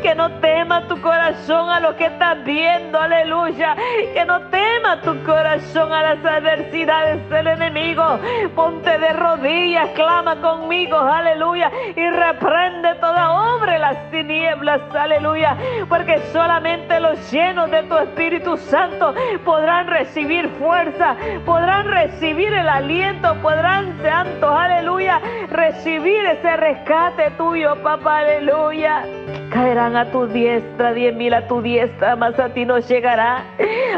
que 0.02 0.14
no 0.14 0.30
tema 0.40 0.86
tu 0.88 1.00
corazón 1.00 1.70
a 1.70 1.80
lo 1.80 1.96
que 1.96 2.06
estás 2.06 2.42
viendo, 2.44 2.98
aleluya. 2.98 3.76
Que 4.12 4.24
no 4.24 4.40
tema 4.48 5.00
tu 5.02 5.22
corazón 5.24 5.92
a 5.92 6.02
las 6.02 6.24
adversidades 6.24 7.28
del 7.30 7.46
enemigo. 7.46 8.18
Ponte 8.54 8.98
de 8.98 9.12
rodillas, 9.12 9.90
clama 9.90 10.40
conmigo, 10.40 10.98
aleluya. 10.98 11.70
Y 11.94 12.10
reprende 12.10 12.94
toda 12.96 13.54
obra 13.56 13.78
las 13.78 14.10
tinieblas, 14.10 14.80
aleluya. 14.94 15.56
Porque 15.88 16.18
solamente 16.32 17.00
los 17.00 17.30
llenos 17.30 17.70
de 17.70 17.82
tu 17.84 17.96
Espíritu 17.96 18.56
Santo 18.56 19.14
podrán 19.44 19.86
recibir 19.86 20.48
fuerza, 20.58 21.16
podrán 21.44 21.86
recibir 21.86 22.52
el 22.52 22.68
aliento, 22.68 23.34
podrán, 23.40 23.98
santos, 24.02 24.50
aleluya, 24.50 25.20
recibir 25.50 26.24
ese 26.26 26.56
rescate 26.56 27.30
tuyo, 27.32 27.80
papá, 27.82 28.18
aleluya. 28.18 29.04
Caerán 29.50 29.96
a 29.96 30.10
tu 30.10 30.26
diestra, 30.26 30.92
diez 30.92 31.14
mil 31.14 31.32
a 31.32 31.46
tu 31.48 31.62
diestra, 31.62 32.16
mas 32.16 32.38
a 32.38 32.52
ti 32.52 32.64
no 32.64 32.78
llegará. 32.78 33.44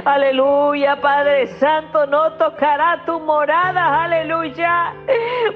Aleluya, 0.04 0.96
Padre 1.00 1.46
Santo, 1.58 2.06
no 2.06 2.32
tocará 2.32 3.02
tu 3.04 3.20
morada, 3.20 4.04
aleluya. 4.04 4.94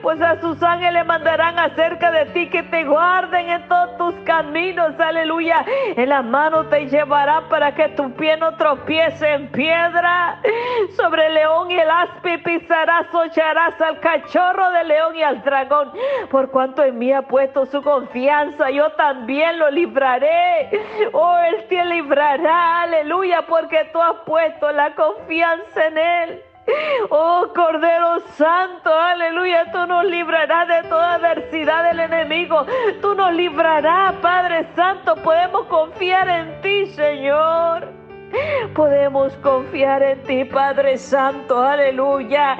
Pues 0.03 0.21
a 0.21 0.39
sus 0.41 0.63
ángeles 0.63 1.07
mandarán 1.07 1.59
acerca 1.59 2.11
de 2.11 2.27
ti 2.27 2.51
que 2.51 2.63
te 2.65 2.85
guarden 2.85 3.49
en 3.49 3.69
todos 3.69 3.97
tus 3.97 4.15
caminos, 4.25 4.99
aleluya. 5.01 5.65
En 5.97 6.09
la 6.11 6.21
mano 6.21 6.67
te 6.67 6.87
llevará 6.87 7.49
para 7.49 7.75
que 7.75 7.89
tu 7.91 8.13
pie 8.15 8.37
no 8.37 8.55
tropiece 8.57 9.33
en 9.33 9.49
piedra. 9.51 10.41
Sobre 10.97 11.27
el 11.29 11.35
león 11.35 11.71
y 11.71 11.79
el 11.79 11.91
aspe 11.91 12.39
pisarás, 12.39 13.07
hollarás 13.15 13.81
al 13.81 13.99
cachorro 14.01 14.71
del 14.73 14.89
león 14.89 15.17
y 15.17 15.23
al 15.23 15.43
dragón. 15.43 15.93
Por 16.31 16.51
cuanto 16.51 16.83
en 16.83 16.99
mí 16.99 17.13
ha 17.13 17.23
puesto 17.23 17.65
su 17.67 17.83
confianza, 17.83 18.71
yo 18.71 18.91
también 18.93 19.59
lo 19.59 19.71
libraré. 19.71 20.71
Oh, 21.13 21.39
Él 21.39 21.65
te 21.69 21.85
librará, 21.85 22.83
aleluya, 22.83 23.43
porque 23.49 23.89
tú 23.93 24.03
has 24.03 24.17
puesto 24.27 24.34
la 24.73 24.95
confianza 24.95 25.87
en 25.87 25.99
Él. 25.99 26.43
Oh 27.11 27.53
Cordero 27.55 28.21
Santo, 28.37 28.93
aleluya, 28.93 29.71
tú 29.71 29.87
nos 29.87 30.05
librarás 30.05 30.67
de 30.67 30.89
toda 30.89 31.15
adversidad 31.15 31.85
del 31.85 32.01
enemigo. 32.01 32.67
Tú 33.03 33.15
nos 33.15 33.33
librarás, 33.33 34.15
Padre 34.15 34.67
Santo, 34.75 35.15
podemos 35.17 35.67
confiar 35.67 36.29
en 36.29 36.61
ti, 36.63 36.87
Señor. 36.87 38.04
Podemos 38.75 39.33
confiar 39.37 40.03
en 40.03 40.23
ti, 40.25 40.45
Padre 40.45 40.99
Santo, 40.99 41.63
aleluya. 41.63 42.57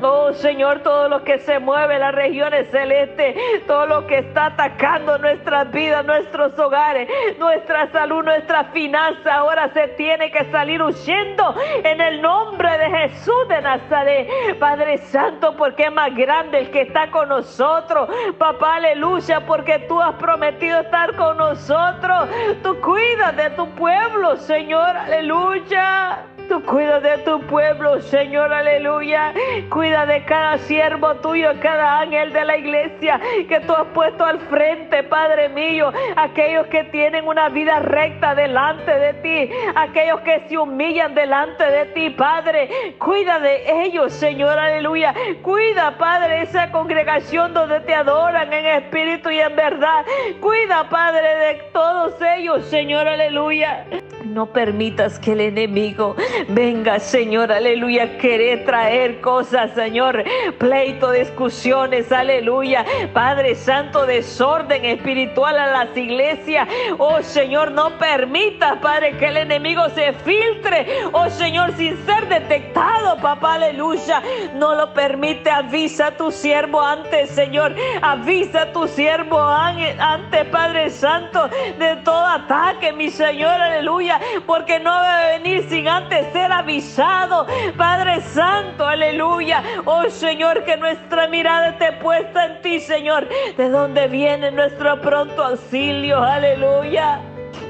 Oh 0.00 0.32
Señor, 0.32 0.80
todo 0.80 1.08
lo 1.08 1.22
que 1.24 1.38
se 1.40 1.58
mueve 1.58 1.94
en 1.94 2.00
las 2.00 2.14
regiones 2.14 2.70
celestes, 2.70 3.36
todo 3.66 3.86
lo 3.86 4.06
que 4.06 4.18
está 4.18 4.46
atacando 4.46 5.18
nuestras 5.18 5.70
vidas, 5.70 6.04
nuestros 6.06 6.58
hogares, 6.58 7.08
nuestra 7.38 7.90
salud, 7.92 8.24
nuestra 8.24 8.64
finanza, 8.66 9.34
ahora 9.34 9.70
se 9.74 9.88
tiene 9.88 10.30
que 10.30 10.44
salir 10.50 10.82
huyendo 10.82 11.54
en 11.84 12.00
el 12.00 12.22
nombre 12.22 12.78
de 12.78 12.90
Jesús 12.90 13.48
de 13.48 13.60
Nazaret. 13.60 14.28
Padre 14.58 14.98
Santo, 14.98 15.54
porque 15.56 15.84
es 15.84 15.92
más 15.92 16.14
grande 16.14 16.60
el 16.60 16.70
que 16.70 16.82
está 16.82 17.10
con 17.10 17.28
nosotros. 17.28 18.08
Papá, 18.38 18.76
aleluya, 18.76 19.44
porque 19.46 19.78
tú 19.80 20.00
has 20.00 20.14
prometido 20.14 20.80
estar 20.80 21.14
con 21.16 21.36
nosotros. 21.36 22.28
Tú 22.62 22.80
cuidas 22.80 23.36
de 23.36 23.50
tu 23.50 23.68
pueblo, 23.70 24.36
Señor, 24.36 24.96
aleluya 24.96 25.17
aleluya. 25.18 26.37
Tú 26.48 26.62
cuida 26.62 26.98
de 27.00 27.18
tu 27.18 27.40
pueblo, 27.42 28.00
Señor, 28.00 28.50
aleluya. 28.50 29.34
Cuida 29.68 30.06
de 30.06 30.24
cada 30.24 30.56
siervo 30.56 31.14
tuyo, 31.16 31.50
cada 31.60 32.00
ángel 32.00 32.32
de 32.32 32.42
la 32.42 32.56
iglesia 32.56 33.20
que 33.46 33.60
tú 33.60 33.74
has 33.74 33.86
puesto 33.88 34.24
al 34.24 34.40
frente, 34.40 35.02
Padre 35.02 35.50
mío. 35.50 35.92
Aquellos 36.16 36.66
que 36.68 36.84
tienen 36.84 37.26
una 37.28 37.50
vida 37.50 37.80
recta 37.80 38.34
delante 38.34 38.90
de 38.90 39.12
ti, 39.14 39.54
aquellos 39.74 40.20
que 40.20 40.48
se 40.48 40.56
humillan 40.56 41.14
delante 41.14 41.64
de 41.64 41.84
ti, 41.86 42.10
Padre. 42.10 42.94
Cuida 42.98 43.38
de 43.40 43.84
ellos, 43.84 44.14
Señor, 44.14 44.58
aleluya. 44.58 45.14
Cuida, 45.42 45.98
Padre, 45.98 46.42
esa 46.42 46.70
congregación 46.70 47.52
donde 47.52 47.80
te 47.80 47.94
adoran 47.94 48.50
en 48.54 48.64
espíritu 48.64 49.28
y 49.30 49.38
en 49.38 49.54
verdad. 49.54 50.02
Cuida, 50.40 50.88
Padre, 50.88 51.28
de 51.28 51.54
todos 51.74 52.14
ellos, 52.22 52.64
Señor, 52.64 53.06
aleluya. 53.06 53.84
No 54.24 54.46
permitas 54.46 55.18
que 55.18 55.32
el 55.32 55.40
enemigo 55.40 56.16
venga, 56.48 56.98
Señor, 57.00 57.50
aleluya, 57.50 58.18
querer 58.18 58.64
traer 58.64 59.20
cosas, 59.20 59.72
Señor, 59.74 60.22
pleito, 60.58 61.10
discusiones, 61.10 62.12
aleluya. 62.12 62.84
Padre 63.12 63.54
Santo, 63.54 64.06
desorden 64.06 64.84
espiritual 64.84 65.58
a 65.58 65.66
las 65.66 65.96
iglesias. 65.96 66.68
Oh 66.98 67.22
Señor, 67.22 67.72
no 67.72 67.98
permitas, 67.98 68.78
Padre, 68.78 69.16
que 69.16 69.26
el 69.26 69.38
enemigo 69.38 69.88
se 69.90 70.12
filtre. 70.12 70.86
Oh 71.12 71.28
Señor, 71.30 71.72
sin 71.76 71.96
ser 72.06 72.28
detectado, 72.28 73.16
papá, 73.20 73.54
aleluya. 73.54 74.22
No 74.54 74.74
lo 74.74 74.92
permite, 74.94 75.50
avisa 75.50 76.08
a 76.08 76.16
tu 76.16 76.30
siervo 76.30 76.80
antes, 76.80 77.30
Señor. 77.30 77.74
Avisa 78.02 78.62
a 78.62 78.72
tu 78.72 78.86
siervo 78.86 79.40
antes, 79.40 80.44
Padre 80.46 80.90
Santo, 80.90 81.48
de 81.78 81.96
todo 82.04 82.26
ataque, 82.26 82.92
mi 82.92 83.10
Señor, 83.10 83.60
aleluya 83.60 84.20
porque 84.46 84.78
no 84.78 84.92
debe 85.02 85.38
venir 85.38 85.68
sin 85.68 85.88
antes 85.88 86.27
ser 86.32 86.52
avisado. 86.52 87.46
Padre 87.76 88.20
Santo, 88.20 88.86
aleluya. 88.86 89.62
Oh 89.84 90.08
Señor, 90.10 90.64
que 90.64 90.76
nuestra 90.76 91.28
mirada 91.28 91.70
esté 91.70 91.92
puesta 91.92 92.46
en 92.46 92.62
ti, 92.62 92.80
Señor, 92.80 93.28
de 93.56 93.68
donde 93.68 94.08
viene 94.08 94.50
nuestro 94.50 95.00
pronto 95.00 95.44
auxilio, 95.44 96.22
aleluya. 96.22 97.20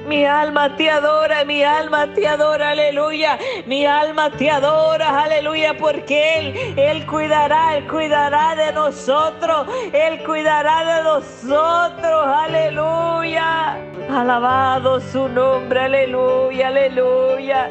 Mi 0.06 0.24
alma 0.24 0.74
te 0.74 0.88
adora, 0.90 1.44
mi 1.44 1.62
alma 1.62 2.06
te 2.14 2.26
adora, 2.26 2.70
aleluya. 2.70 3.38
Mi 3.66 3.84
alma 3.84 4.30
te 4.30 4.50
adora, 4.50 5.20
aleluya, 5.24 5.76
porque 5.76 6.38
Él, 6.38 6.78
Él 6.78 7.06
cuidará, 7.06 7.76
Él 7.76 7.86
cuidará 7.86 8.54
de 8.54 8.72
nosotros, 8.72 9.66
Él 9.92 10.24
cuidará 10.24 10.96
de 10.96 11.02
nosotros, 11.02 12.26
aleluya. 12.26 12.97
Alabado 14.10 15.00
su 15.00 15.28
nombre, 15.28 15.80
aleluya, 15.80 16.68
aleluya. 16.68 17.70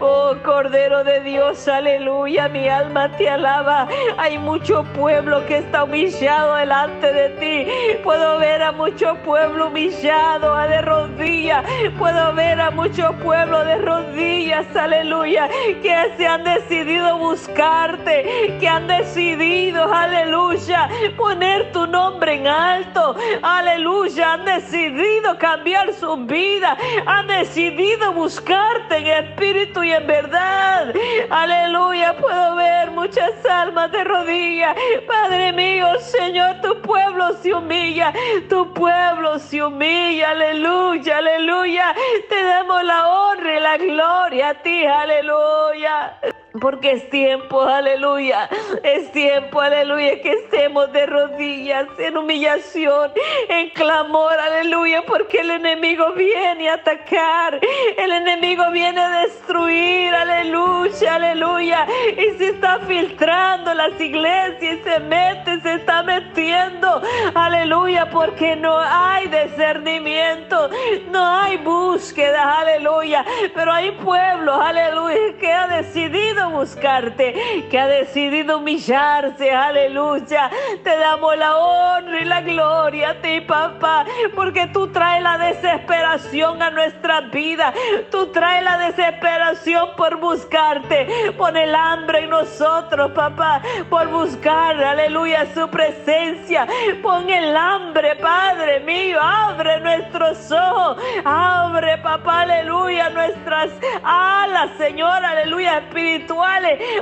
Oh 0.00 0.34
Cordero 0.42 1.04
de 1.04 1.20
Dios, 1.20 1.68
aleluya, 1.68 2.48
mi 2.48 2.66
alma 2.68 3.14
te 3.16 3.28
alaba. 3.28 3.86
Hay 4.16 4.38
mucho 4.38 4.84
pueblo 4.96 5.44
que 5.44 5.58
está 5.58 5.84
humillado 5.84 6.54
delante 6.54 7.12
de 7.12 7.28
ti. 7.40 7.98
Puedo 8.02 8.38
ver 8.38 8.62
a 8.62 8.72
mucho 8.72 9.14
pueblo 9.24 9.68
humillado, 9.68 10.56
de 10.64 10.80
rodillas 10.80 11.64
Puedo 11.98 12.34
ver 12.34 12.60
a 12.60 12.70
muchos 12.70 13.14
pueblos 13.16 13.66
de 13.66 13.76
rodillas, 13.76 14.74
aleluya, 14.74 15.48
que 15.82 16.12
se 16.16 16.26
han 16.26 16.44
decidido 16.44 17.18
buscarte, 17.18 18.56
que 18.58 18.66
han 18.66 18.86
decidido, 18.86 19.92
aleluya, 19.92 20.88
poner 21.16 21.70
tu 21.72 21.86
nombre 21.86 22.34
en 22.36 22.46
alto, 22.46 23.16
aleluya, 23.42 24.34
han 24.34 24.44
decidido 24.46 25.36
cambiar 25.38 25.73
su 25.98 26.16
vida, 26.16 26.76
han 27.06 27.26
decidido 27.26 28.12
buscarte 28.12 28.96
en 28.98 29.06
espíritu 29.06 29.82
y 29.82 29.92
en 29.92 30.06
verdad, 30.06 30.94
aleluya, 31.30 32.16
puedo 32.16 32.56
ver 32.56 32.90
muchas 32.90 33.32
almas 33.44 33.90
de 33.92 34.04
rodillas, 34.04 34.76
Padre 35.06 35.52
mío, 35.52 35.86
Señor, 36.00 36.60
tu 36.62 36.80
pueblo 36.80 37.34
se 37.42 37.52
humilla, 37.54 38.12
tu 38.48 38.72
pueblo 38.72 39.38
se 39.38 39.62
humilla, 39.62 40.30
aleluya, 40.30 41.18
aleluya. 41.18 41.94
Te 42.28 42.42
damos 42.42 42.82
la 42.84 43.08
honra 43.08 43.56
y 43.56 43.60
la 43.60 43.76
gloria 43.76 44.48
a 44.50 44.54
ti, 44.54 44.84
aleluya. 44.84 46.18
Porque 46.60 46.92
es 46.92 47.10
tiempo, 47.10 47.62
aleluya. 47.62 48.48
Es 48.82 49.10
tiempo, 49.12 49.60
aleluya, 49.60 50.20
que 50.22 50.32
estemos 50.32 50.92
de 50.92 51.06
rodillas 51.06 51.86
en 51.98 52.16
humillación, 52.16 53.10
en 53.48 53.70
clamor, 53.70 54.38
aleluya, 54.38 55.02
porque 55.06 55.38
el 55.38 55.50
enemigo 55.50 56.12
viene 56.12 56.68
a 56.68 56.74
atacar. 56.74 57.58
El 57.96 58.12
enemigo 58.12 58.70
viene 58.70 59.00
a 59.00 59.22
destruir, 59.22 60.14
aleluya, 60.14 61.16
aleluya. 61.16 61.86
Y 62.16 62.38
se 62.38 62.50
está 62.50 62.78
filtrando 62.80 63.74
las 63.74 64.00
iglesias 64.00 64.78
se 64.84 65.00
mete, 65.00 65.60
se 65.60 65.74
está 65.74 66.02
metiendo, 66.02 67.02
aleluya, 67.34 68.08
porque 68.10 68.56
no 68.56 68.78
hay 68.78 69.26
discernimiento, 69.28 70.70
no 71.10 71.26
hay 71.26 71.56
búsqueda, 71.58 72.60
aleluya. 72.60 73.24
Pero 73.54 73.72
hay 73.72 73.90
pueblos, 73.92 74.60
aleluya, 74.60 75.16
que 75.40 75.52
ha 75.52 75.66
decidido 75.68 76.23
buscarte, 76.54 77.66
que 77.70 77.78
ha 77.78 77.86
decidido 77.86 78.58
humillarse, 78.58 79.50
aleluya. 79.50 80.50
Te 80.82 80.96
damos 80.96 81.36
la 81.36 81.56
honra 81.56 82.20
y 82.20 82.24
la 82.24 82.40
gloria 82.40 83.10
a 83.10 83.14
ti, 83.20 83.40
papá, 83.40 84.06
porque 84.34 84.66
tú 84.68 84.88
traes 84.88 85.22
la 85.22 85.36
desesperación 85.38 86.62
a 86.62 86.70
nuestra 86.70 87.22
vida. 87.22 87.72
Tú 88.10 88.28
traes 88.28 88.62
la 88.64 88.78
desesperación 88.78 89.90
por 89.96 90.16
buscarte. 90.16 91.32
Pon 91.36 91.56
el 91.56 91.74
hambre 91.74 92.20
en 92.20 92.30
nosotros, 92.30 93.10
papá, 93.12 93.60
por 93.90 94.08
buscar, 94.08 94.82
aleluya, 94.82 95.46
su 95.54 95.68
presencia. 95.68 96.66
Pon 97.02 97.28
el 97.28 97.56
hambre, 97.56 98.16
Padre 98.16 98.80
mío, 98.80 99.18
abre 99.20 99.80
nuestros 99.80 100.50
ojos, 100.52 101.02
abre, 101.24 101.98
papá, 101.98 102.42
aleluya, 102.42 103.10
nuestras 103.10 103.70
alas, 104.02 104.70
Señor, 104.78 105.24
aleluya, 105.24 105.78
espiritual 105.78 106.43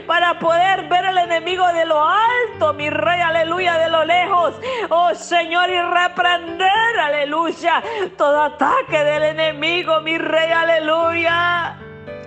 para 0.06 0.38
poder 0.38 0.88
ver 0.88 1.06
al 1.06 1.18
enemigo 1.18 1.66
de 1.72 1.84
lo 1.86 2.02
alto, 2.02 2.72
mi 2.74 2.90
rey, 2.90 3.20
aleluya, 3.20 3.78
de 3.78 3.90
lo 3.90 4.04
lejos. 4.04 4.54
Oh 4.90 5.14
Señor, 5.14 5.68
y 5.70 5.80
reprender, 5.80 6.98
aleluya, 7.00 7.82
todo 8.16 8.42
ataque 8.42 9.04
del 9.04 9.22
enemigo, 9.22 10.00
mi 10.00 10.18
rey, 10.18 10.50
aleluya. 10.52 11.78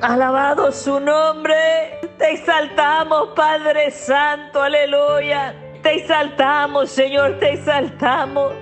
Alabado 0.01 0.71
su 0.71 0.99
nombre. 0.99 1.99
Te 2.17 2.33
exaltamos, 2.33 3.29
Padre 3.35 3.91
Santo, 3.91 4.61
aleluya. 4.61 5.64
Te 5.85 5.97
exaltamos, 5.97 6.89
Señor, 6.89 7.37
te 7.37 7.53
exaltamos. 7.53 8.53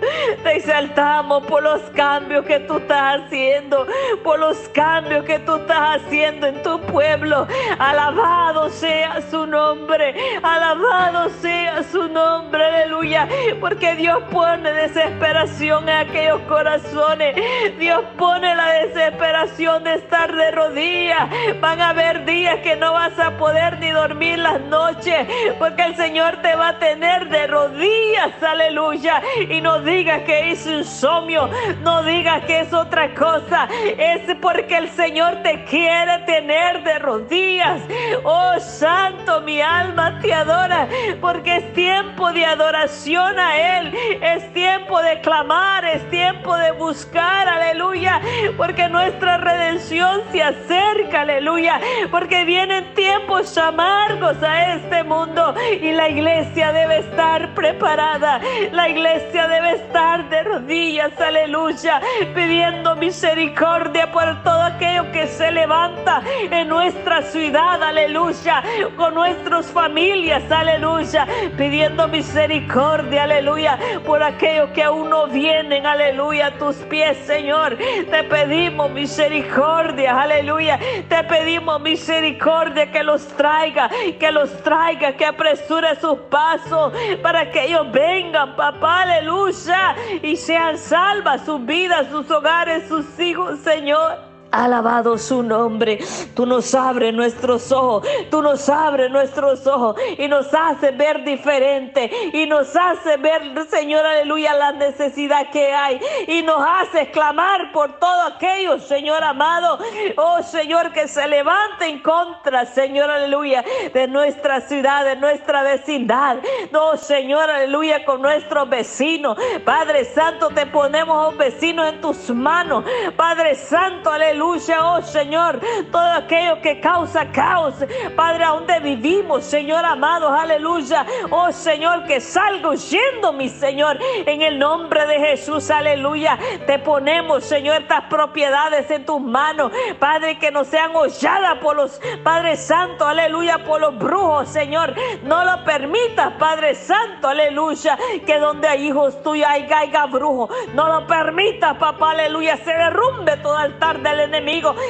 Te 0.44 0.58
exaltamos 0.58 1.46
por 1.46 1.64
los 1.64 1.82
cambios 1.96 2.46
que 2.46 2.60
tú 2.60 2.80
estás 2.80 3.22
haciendo, 3.22 3.88
por 4.26 4.40
los 4.40 4.58
cambios 4.74 5.24
que 5.24 5.40
tú 5.40 5.56
estás 5.56 6.02
haciendo 6.02 6.48
en 6.48 6.62
tu 6.64 6.82
pueblo. 6.82 7.48
Alabado 7.80 8.70
sea 8.70 9.22
su 9.32 9.48
nombre, 9.48 10.14
alabado 10.44 11.30
sea 11.42 11.82
su 11.84 12.10
nombre, 12.10 12.62
aleluya. 12.66 13.30
Porque 13.62 13.96
Dios 13.96 14.22
pone 14.30 14.74
desesperación 14.74 15.88
en 15.88 16.10
aquellos 16.10 16.42
corazones. 16.42 17.38
Dios 17.80 18.02
pone 18.18 18.54
la 18.54 18.70
desesperación 18.86 19.86
de 19.86 19.94
estar 19.94 20.36
de 20.36 20.52
rodillas. 20.52 21.30
Van 21.62 21.80
a 21.80 21.92
haber 21.92 22.26
días 22.26 22.60
que 22.60 22.76
no 22.76 22.92
vas 22.92 23.18
a 23.18 23.38
poder 23.38 23.80
ni 23.80 23.92
dormir 23.92 24.40
las 24.40 24.60
noches, 24.60 25.26
porque 25.58 25.84
el 25.84 25.96
Señor 25.96 26.42
te 26.42 26.54
va 26.56 26.68
a 26.68 26.80
tener 26.80 27.13
de 27.20 27.48
rodillas, 27.48 27.93
aleluya. 28.42 29.22
Y 29.50 29.62
no 29.62 29.80
digas 29.82 30.22
que 30.24 30.52
es 30.52 30.66
insomnio, 30.66 31.50
no 31.82 32.04
digas 32.04 32.44
que 32.46 32.62
es 32.62 32.74
otra 32.74 33.14
cosa. 33.14 33.68
Es 33.98 34.22
porque 34.42 34.78
el 34.78 34.90
Señor 34.90 35.38
te 35.44 35.64
quiere 35.66 36.20
tener 36.20 36.84
de 36.84 37.00
rodillas. 37.00 37.82
Oh 38.24 38.60
Santo, 38.60 39.42
mi 39.42 39.62
alma 39.62 40.20
te 40.22 40.34
adora, 40.34 40.88
porque 41.22 41.58
es 41.58 41.74
tiempo 41.74 42.32
de 42.32 42.46
adoración 42.46 43.40
a 43.40 43.80
Él. 43.80 43.94
Es 44.22 44.52
tiempo 44.54 45.02
de 45.02 45.20
clamar, 45.22 45.86
es 45.86 46.10
tiempo 46.10 46.56
de 46.56 46.72
buscar, 46.72 47.48
aleluya. 47.48 48.22
Porque 48.58 48.88
nuestra 48.90 49.38
redención 49.38 50.22
se 50.32 50.44
acerca, 50.44 51.22
aleluya. 51.22 51.80
Porque 52.12 52.46
vienen 52.46 52.94
tiempos 52.94 53.58
amargos 53.58 54.42
a 54.42 54.76
este 54.76 55.04
mundo 55.04 55.56
y 55.82 55.92
la 55.92 56.10
iglesia 56.10 56.72
debe 56.72 57.00
estar 57.00 57.54
preparada. 57.54 58.13
La 58.20 58.90
iglesia 58.90 59.48
debe 59.48 59.72
estar 59.72 60.30
de 60.30 60.44
rodillas, 60.44 61.20
aleluya, 61.20 62.00
pidiendo 62.36 62.96
misericordia 62.96 64.12
por 64.12 64.44
todo 64.44 64.62
aquello 64.62 65.12
que 65.12 65.26
se 65.26 65.52
levanta 65.52 66.22
en 66.52 66.68
nuestra 66.68 67.24
ciudad, 67.24 67.82
aleluya, 67.82 68.62
con 68.98 69.16
nuestras 69.16 69.66
familias, 69.66 70.44
aleluya, 70.52 71.28
pidiendo 71.58 72.08
misericordia, 72.08 73.24
aleluya, 73.24 73.80
por 74.06 74.22
aquellos 74.22 74.70
que 74.70 74.84
aún 74.84 75.10
no 75.10 75.26
vienen, 75.26 75.88
aleluya, 75.88 76.48
a 76.48 76.52
tus 76.60 76.76
pies, 76.76 77.18
Señor. 77.26 77.78
Te 78.12 78.24
pedimos 78.26 78.92
misericordia, 78.92 80.22
aleluya. 80.22 80.80
Te 81.10 81.24
pedimos 81.24 81.82
misericordia 81.82 82.92
que 82.92 83.02
los 83.02 83.28
traiga, 83.30 83.90
que 84.20 84.32
los 84.32 84.52
traiga, 84.62 85.14
que 85.14 85.26
apresure 85.26 85.96
sus 85.96 86.20
pasos, 86.30 86.94
para 87.24 87.50
que 87.50 87.64
ellos 87.64 87.92
vengan, 88.04 88.56
papá, 88.56 89.04
aleluya, 89.04 89.96
y 90.22 90.36
sean 90.36 90.78
salvas 90.78 91.46
sus 91.46 91.66
vidas, 91.66 92.10
sus 92.10 92.30
hogares, 92.30 92.88
sus 92.88 93.18
hijos, 93.20 93.60
Señor. 93.60 94.33
Alabado 94.54 95.18
su 95.18 95.42
nombre. 95.42 95.98
Tú 96.36 96.46
nos 96.46 96.76
abres 96.76 97.12
nuestros 97.12 97.72
ojos. 97.72 98.08
Tú 98.30 98.44
nos 98.44 98.70
abres 98.70 99.10
nuestros 99.10 99.66
ojos 99.66 99.96
y 100.16 100.28
nos 100.28 100.54
hace 100.54 100.92
ver 100.92 101.24
diferente. 101.24 102.12
Y 102.34 102.46
nos 102.46 102.76
hace 102.76 103.18
ver, 103.18 103.42
Señor, 103.68 104.06
aleluya, 104.06 104.54
la 104.54 104.72
necesidad 104.74 105.50
que 105.50 105.74
hay. 105.74 106.00
Y 106.28 106.44
nos 106.44 106.64
hace 106.64 107.10
clamar 107.10 107.72
por 107.72 107.98
todo 107.98 108.28
aquello, 108.28 108.78
Señor 108.78 109.24
amado. 109.24 109.80
Oh 110.18 110.44
Señor, 110.44 110.92
que 110.92 111.08
se 111.08 111.28
levante 111.28 111.88
en 111.88 112.04
contra, 112.04 112.68
Señor, 112.68 113.10
aleluya, 113.10 113.66
de 113.92 114.08
nuestra 114.08 114.62
ciudad, 114.62 115.04
de 115.04 115.16
nuestra 115.16 115.64
vecindad. 115.64 116.38
No, 116.72 116.96
Señor, 116.98 117.50
aleluya, 117.50 118.06
con 118.06 118.22
nuestros 118.22 118.70
vecinos. 118.70 119.36
Padre 119.66 120.06
Santo, 120.06 120.50
te 120.50 120.68
ponemos 120.68 121.18
a 121.18 121.30
un 121.30 121.40
vecino 121.40 121.84
en 121.84 122.00
tus 122.02 122.30
manos. 122.30 122.84
Padre 123.18 123.56
Santo, 123.56 124.12
aleluya 124.12 124.43
aleluya, 124.44 124.86
oh 124.86 125.02
Señor, 125.02 125.60
todo 125.92 126.12
aquello 126.12 126.62
que 126.62 126.80
causa 126.80 127.32
caos, 127.32 127.76
Padre, 128.16 128.44
a 128.44 128.50
donde 128.50 128.80
vivimos, 128.80 129.46
Señor 129.46 129.86
amado, 129.86 130.30
aleluya, 130.30 131.06
oh 131.30 131.52
Señor, 131.52 132.06
que 132.06 132.20
salga 132.20 132.70
huyendo, 132.70 133.32
mi 133.34 133.48
Señor, 133.50 133.98
en 134.26 134.42
el 134.42 134.60
nombre 134.60 135.06
de 135.06 135.20
Jesús, 135.20 135.72
aleluya, 135.72 136.38
te 136.68 136.78
ponemos, 136.80 137.46
Señor, 137.46 137.82
estas 137.82 138.04
propiedades 138.06 138.90
en 138.92 139.06
tus 139.06 139.22
manos, 139.22 139.72
Padre, 140.00 140.38
que 140.38 140.52
no 140.52 140.66
sean 140.66 140.92
holladas 140.94 141.60
por 141.60 141.76
los 141.76 142.02
Padre 142.24 142.58
Santo, 142.58 143.06
aleluya, 143.06 143.64
por 143.64 143.80
los 143.80 143.98
brujos, 143.98 144.50
Señor, 144.50 144.94
no 145.24 145.46
lo 145.46 145.64
permitas, 145.64 146.34
Padre 146.34 146.76
Santo, 146.76 147.30
aleluya, 147.30 147.98
que 148.26 148.40
donde 148.40 148.68
hay 148.68 148.88
hijos 148.88 149.22
tuyos 149.24 149.48
hay 149.48 149.68
caiga 149.68 150.06
brujo, 150.06 150.50
no 150.74 150.88
lo 150.88 151.08
permitas, 151.08 151.78
papá, 151.78 152.12
aleluya, 152.12 152.58
se 152.58 152.74
derrumbe 152.74 153.38
todo 153.38 153.56
altar 153.56 154.02
del 154.02 154.20
enemigo, 154.20 154.33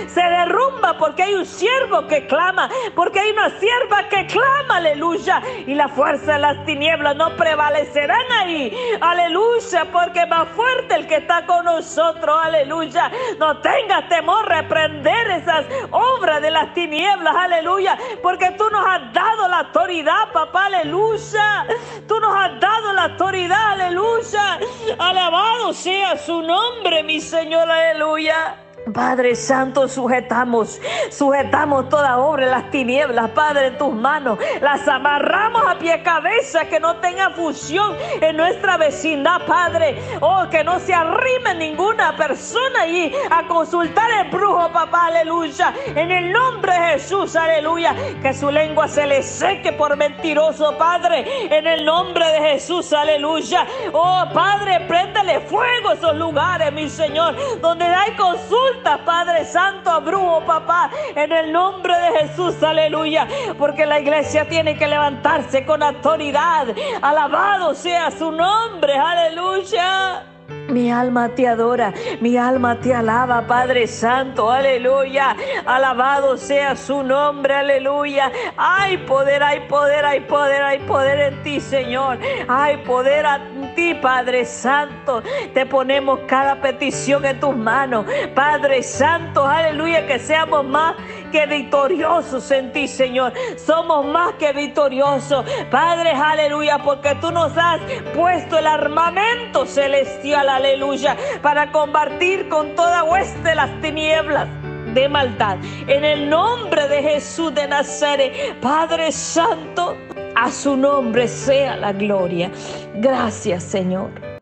se 0.08 0.22
derrumba 0.22 0.98
porque 0.98 1.24
hay 1.24 1.34
un 1.34 1.46
siervo 1.46 2.08
que 2.08 2.26
clama, 2.28 2.70
porque 2.96 3.20
hay 3.20 3.32
una 3.32 3.50
sierva 3.60 4.08
que 4.10 4.26
clama, 4.28 4.78
aleluya, 4.78 5.42
y 5.68 5.76
la 5.76 5.90
fuerza 5.90 6.34
de 6.34 6.40
las 6.40 6.66
tinieblas 6.66 7.16
no 7.16 7.36
prevalecerán 7.36 8.32
ahí, 8.32 8.76
aleluya, 9.02 9.86
porque 9.92 10.26
más 10.28 10.48
fuerte 10.50 10.96
el 10.96 11.08
que 11.08 11.18
está 11.18 11.46
con 11.46 11.66
nosotros, 11.66 12.38
aleluya, 12.42 13.12
no 13.38 13.58
tengas 13.60 14.08
temor 14.08 14.48
reprender 14.48 15.32
esas 15.32 15.66
obras 15.92 16.42
de 16.42 16.52
las 16.52 16.74
tinieblas, 16.74 17.36
aleluya, 17.36 17.98
porque 18.22 18.52
tú 18.52 18.64
nos 18.72 18.86
has 18.86 19.12
dado 19.12 19.48
la 19.50 19.60
autoridad, 19.60 20.32
papá, 20.32 20.68
aleluya, 20.68 21.68
tú 22.08 22.20
nos 22.20 22.34
has 22.36 22.60
dado 22.60 22.94
la 22.94 23.04
autoridad, 23.04 23.72
aleluya, 23.74 24.60
alabado 24.98 25.74
sea 25.74 26.18
su 26.18 26.42
nombre, 26.42 27.04
mi 27.04 27.20
Señor, 27.20 27.70
aleluya. 27.70 28.63
Padre 28.92 29.36
Santo, 29.36 29.88
sujetamos, 29.88 30.82
sujetamos 31.10 31.88
toda 31.88 32.18
obra, 32.18 32.48
las 32.48 32.70
tinieblas, 32.70 33.30
Padre, 33.32 33.68
en 33.68 33.78
tus 33.78 33.94
manos. 33.94 34.38
Las 34.62 34.88
amarramos 34.88 35.64
a 35.68 35.78
pie 35.80 36.04
cabeza, 36.04 36.66
que 36.66 36.80
no 36.80 36.98
tenga 36.98 37.30
fusión 37.30 37.96
en 38.20 38.36
nuestra 38.36 38.78
vecindad, 38.78 39.46
Padre. 39.46 40.02
Oh, 40.20 40.46
que 40.50 40.64
no 40.64 40.80
se 40.80 40.94
arrime 40.94 41.56
ninguna 41.56 42.16
persona 42.18 42.82
ahí 42.82 43.14
a 43.30 43.48
consultar 43.48 44.10
el 44.20 44.30
brujo, 44.30 44.70
papá, 44.72 45.06
aleluya. 45.08 45.74
En 45.96 46.12
el 46.12 46.34
nombre 46.34 46.74
de 46.74 46.88
Jesús, 46.94 47.36
aleluya. 47.36 47.96
Que 48.22 48.34
su 48.34 48.52
lengua 48.52 48.88
se 48.88 49.08
le 49.08 49.24
seque 49.24 49.72
por 49.72 49.96
mentiroso, 49.96 50.78
Padre. 50.78 51.26
En 51.56 51.68
el 51.68 51.86
nombre 51.86 52.26
de 52.28 52.40
Jesús, 52.50 52.92
aleluya. 52.92 53.66
Oh, 53.94 54.26
Padre, 54.34 54.82
préndele 54.88 55.40
fuego 55.42 55.90
a 55.90 55.94
esos 55.94 56.16
lugares, 56.18 56.72
mi 56.74 56.90
Señor, 56.90 57.36
donde 57.62 57.86
hay 57.86 58.14
consulta 58.16 58.73
Padre 59.06 59.46
Santo, 59.46 60.02
brujo, 60.02 60.42
papá, 60.46 60.90
en 61.16 61.32
el 61.32 61.52
nombre 61.52 61.94
de 61.98 62.20
Jesús, 62.20 62.62
aleluya. 62.64 63.28
Porque 63.58 63.86
la 63.86 64.00
iglesia 64.00 64.48
tiene 64.48 64.78
que 64.78 64.88
levantarse 64.88 65.66
con 65.66 65.84
autoridad. 65.84 66.68
Alabado 67.02 67.74
sea 67.76 68.12
su 68.12 68.32
nombre, 68.32 68.98
aleluya. 68.98 70.24
Mi 70.70 70.92
alma 70.92 71.30
te 71.30 71.48
adora, 71.48 71.94
mi 72.20 72.38
alma 72.38 72.80
te 72.80 72.94
alaba, 72.94 73.46
Padre 73.46 73.86
Santo, 73.86 74.50
aleluya. 74.50 75.36
Alabado 75.66 76.38
sea 76.38 76.76
su 76.76 77.04
nombre, 77.04 77.54
aleluya. 77.54 78.32
Hay 78.58 78.98
poder, 78.98 79.44
hay 79.44 79.62
poder, 79.68 80.06
hay 80.06 80.22
poder, 80.22 80.64
hay 80.64 80.80
poder 80.80 81.34
en 81.34 81.44
ti, 81.44 81.60
Señor. 81.60 82.18
Hay 82.48 82.78
poder 82.78 83.26
en 83.26 83.53
ti, 83.76 83.94
Padre 83.96 84.46
Santo. 84.46 85.22
Te 85.54 85.66
ponemos 85.66 86.20
cada 86.28 86.62
petición 86.62 87.26
en 87.26 87.40
tus 87.40 87.56
manos, 87.56 88.06
Padre 88.36 88.84
Santo, 88.84 89.46
aleluya. 89.46 90.08
Que 90.08 90.20
seamos 90.20 90.66
más 90.66 90.96
que 91.32 91.46
victoriosos 91.46 92.50
en 92.52 92.72
ti, 92.72 92.88
Señor. 92.88 93.34
Somos 93.58 94.06
más 94.06 94.34
que 94.34 94.54
victoriosos, 94.54 95.46
Padre, 95.70 96.12
aleluya, 96.12 96.80
porque 96.80 97.16
tú 97.16 97.32
nos 97.32 97.58
has 97.58 97.82
puesto 98.16 98.58
el 98.58 98.68
armamento 98.68 99.66
celestial, 99.66 100.50
aleluya, 100.50 101.18
para 101.42 101.72
combatir 101.72 102.50
con 102.50 102.76
toda 102.76 103.04
hueste 103.04 103.56
las 103.56 103.70
tinieblas 103.82 104.63
de 104.94 105.10
maldad. 105.10 105.58
En 105.88 106.04
el 106.04 106.30
nombre 106.30 106.88
de 106.88 107.02
Jesús 107.02 107.54
de 107.54 107.68
Nazaret, 107.68 108.60
Padre 108.62 109.12
Santo, 109.12 109.96
a 110.36 110.52
su 110.52 110.76
nombre 110.76 111.28
sea 111.28 111.78
la 111.78 111.94
gloria. 111.94 112.52
Gracias, 112.96 113.64
Señor. 113.64 114.33